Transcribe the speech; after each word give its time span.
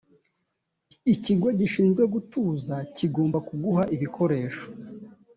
ikigo 1.13 1.47
gishinzwe 1.59 2.03
gutuza 2.13 2.75
kigomba 2.97 3.37
kuguha 3.47 3.83
ibikoresho 3.95 4.65